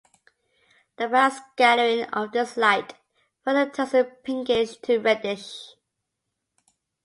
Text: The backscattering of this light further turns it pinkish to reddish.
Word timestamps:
The 0.97 1.03
backscattering 1.03 2.09
of 2.11 2.31
this 2.31 2.57
light 2.57 2.95
further 3.43 3.69
turns 3.69 3.93
it 3.93 4.23
pinkish 4.23 4.77
to 4.77 4.97
reddish. 4.97 5.75